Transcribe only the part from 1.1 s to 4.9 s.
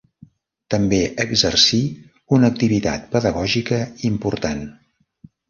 exercí una activitat pedagògica important.